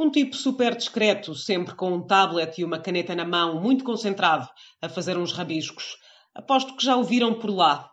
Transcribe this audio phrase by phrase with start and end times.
[0.00, 4.48] Um tipo super discreto, sempre com um tablet e uma caneta na mão, muito concentrado,
[4.80, 5.96] a fazer uns rabiscos.
[6.32, 7.90] Aposto que já o viram por lá.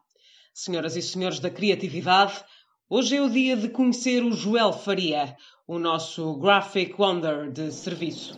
[0.54, 2.44] Senhoras e senhores da criatividade,
[2.88, 5.36] hoje é o dia de conhecer o Joel Faria,
[5.68, 8.38] o nosso Graphic Wonder de serviço.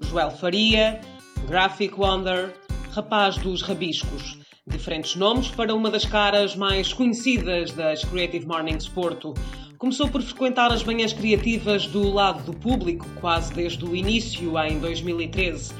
[0.00, 1.00] Joel Faria,
[1.48, 2.52] Graphic Wonder,
[2.92, 4.38] Rapaz dos Rabiscos.
[4.66, 9.32] Diferentes nomes para uma das caras mais conhecidas das Creative Mornings Porto.
[9.78, 14.78] Começou por frequentar as manhãs criativas do lado do público, quase desde o início, em
[14.78, 15.72] 2013.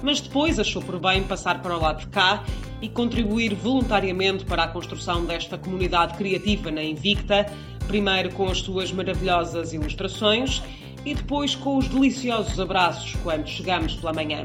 [0.00, 2.44] Mas depois achou por bem passar para o lado de cá
[2.80, 7.46] e contribuir voluntariamente para a construção desta comunidade criativa na Invicta,
[7.88, 10.62] primeiro com as suas maravilhosas ilustrações
[11.04, 14.44] e depois com os deliciosos abraços quando chegamos pela manhã.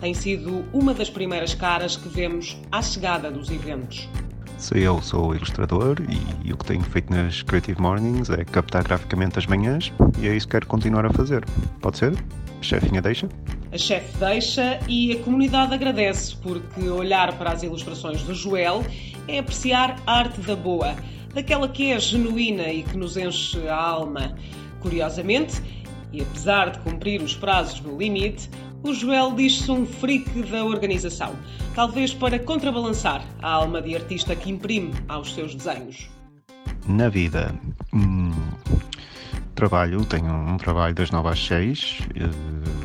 [0.00, 4.08] Tem sido uma das primeiras caras que vemos à chegada dos eventos.
[4.74, 5.96] Eu sou ilustrador
[6.44, 10.34] e o que tenho feito nas Creative Mornings é captar graficamente as manhãs e é
[10.34, 11.44] isso que quero continuar a fazer.
[11.80, 12.12] Pode ser?
[12.12, 13.28] A chefinha deixa?
[13.72, 18.84] A chefe deixa e a comunidade agradece, porque olhar para as ilustrações do Joel
[19.28, 20.94] é apreciar a arte da boa,
[21.34, 24.34] daquela que é genuína e que nos enche a alma.
[24.80, 25.62] Curiosamente,
[26.12, 28.48] e apesar de cumprir os prazos no limite,
[28.82, 31.34] o Joel diz-se um freak da organização,
[31.74, 36.08] talvez para contrabalançar a alma de artista que imprime aos seus desenhos.
[36.86, 37.54] Na vida,
[37.92, 38.30] hum,
[39.54, 42.28] trabalho, tenho um trabalho das 9 às 6, eh,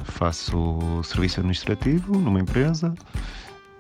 [0.06, 2.94] faço serviço administrativo numa empresa,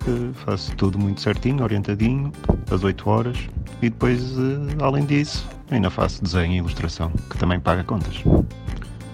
[0.08, 2.32] eh, faço tudo muito certinho, orientadinho,
[2.70, 3.38] às 8 horas,
[3.82, 8.22] e depois, eh, além disso, ainda faço desenho e ilustração, que também paga contas.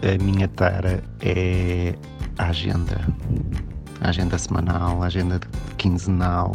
[0.03, 1.95] A minha tara é
[2.37, 3.07] a agenda.
[4.01, 5.39] A agenda semanal, a agenda
[5.77, 6.51] quinzenal,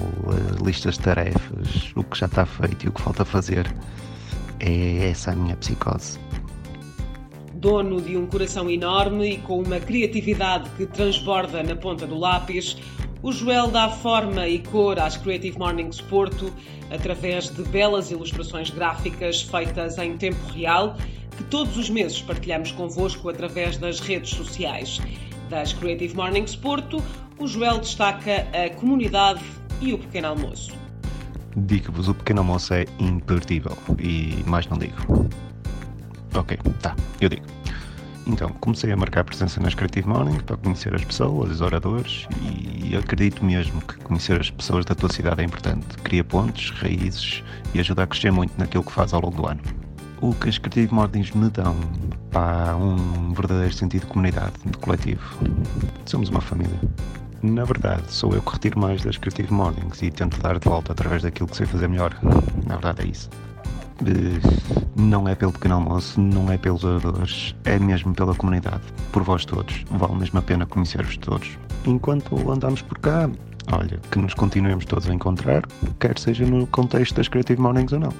[0.64, 3.72] listas de tarefas, o que já está feito e o que falta fazer.
[4.60, 6.20] É essa a minha psicose.
[7.54, 12.76] Dono de um coração enorme e com uma criatividade que transborda na ponta do lápis,
[13.22, 16.52] o Joel dá forma e cor às Creative Mornings Porto
[16.90, 20.96] através de belas ilustrações gráficas feitas em tempo real
[21.36, 25.00] que todos os meses partilhamos convosco através das redes sociais.
[25.52, 27.04] Das Creative Mornings Porto,
[27.38, 29.44] o Joel destaca a comunidade
[29.82, 30.72] e o pequeno almoço.
[31.54, 35.28] Digo-vos, o pequeno almoço é imperdível e mais não digo.
[36.34, 37.44] Ok, tá, eu digo.
[38.26, 42.96] Então, comecei a marcar presença nas Creative Mornings para conhecer as pessoas, os oradores e
[42.96, 45.86] acredito mesmo que conhecer as pessoas da tua cidade é importante.
[46.02, 49.81] Cria pontos, raízes e ajuda a crescer muito naquilo que faz ao longo do ano
[50.22, 51.76] o que as Creative Mornings me dão
[52.30, 55.20] para um verdadeiro sentido de comunidade, de coletivo.
[56.06, 56.78] Somos uma família.
[57.42, 60.92] Na verdade, sou eu que retiro mais das Creative Mornings e tento dar de volta
[60.92, 62.16] através daquilo que sei fazer melhor.
[62.66, 63.28] Na verdade, é isso.
[64.94, 69.44] Não é pelo pequeno almoço, não é pelos oradores, é mesmo pela comunidade, por vós
[69.44, 69.84] todos.
[69.90, 71.58] Vale mesmo a pena conhecer-vos todos.
[71.84, 73.28] Enquanto andamos por cá,
[73.72, 75.64] olha, que nos continuemos todos a encontrar,
[75.98, 78.12] quer seja no contexto das Creative Mornings ou não.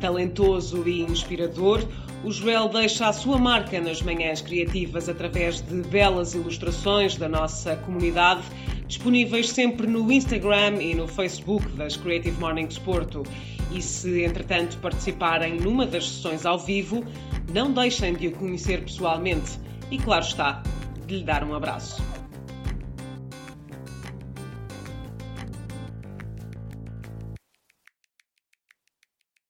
[0.00, 1.86] Talentoso e inspirador,
[2.24, 7.76] o Joel deixa a sua marca nas manhãs criativas através de belas ilustrações da nossa
[7.76, 8.42] comunidade,
[8.86, 13.22] disponíveis sempre no Instagram e no Facebook das Creative Mornings Porto.
[13.70, 17.04] E se, entretanto, participarem numa das sessões ao vivo,
[17.52, 19.58] não deixem de o conhecer pessoalmente
[19.90, 20.62] e, claro está,
[21.06, 22.19] de lhe dar um abraço.